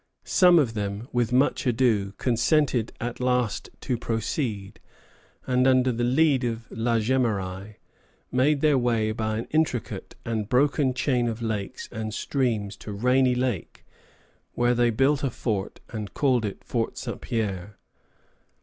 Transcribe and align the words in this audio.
]Some 0.23 0.57
of 0.57 0.73
them, 0.73 1.07
with 1.11 1.31
much 1.31 1.67
ado, 1.67 2.13
consented 2.17 2.91
at 2.99 3.19
last 3.19 3.69
to 3.81 3.99
proceed, 3.99 4.79
and, 5.45 5.67
under 5.67 5.91
the 5.91 6.03
lead 6.03 6.43
of 6.43 6.65
La 6.71 6.97
Jemeraye, 6.97 7.75
made 8.31 8.61
their 8.61 8.79
way 8.79 9.11
by 9.11 9.37
an 9.37 9.47
intricate 9.51 10.15
and 10.25 10.49
broken 10.49 10.95
chain 10.95 11.27
of 11.27 11.43
lakes 11.43 11.87
and 11.91 12.15
streams 12.15 12.75
to 12.77 12.91
Rainy 12.91 13.35
Lake, 13.35 13.85
where 14.53 14.73
they 14.73 14.89
built 14.89 15.23
a 15.23 15.29
fort 15.29 15.81
and 15.89 16.15
called 16.15 16.45
it 16.45 16.63
Fort 16.63 16.97
St. 16.97 17.21
Pierre. 17.21 17.77